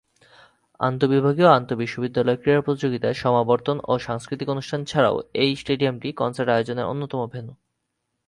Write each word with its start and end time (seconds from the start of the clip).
আন্তবিভাগীয় 0.79 1.49
ও 1.49 1.55
আন্তঃবিশ্ববিদ্যালয় 1.55 2.39
ক্রীড়া 2.41 2.61
প্রতিযোগিতা, 2.61 3.09
সমাবর্তন 3.13 3.77
ও 3.83 3.93
সাংস্কৃতিক 3.99 4.47
অনুষ্ঠান 4.49 4.81
ছাড়াও 4.85 5.17
এই 5.33 5.51
স্টেডিয়ামটি 5.55 6.07
কনসার্ট 6.13 6.49
আয়োজনের 6.51 6.89
অন্যতম 6.91 7.19
ভেন্যু। 7.33 7.53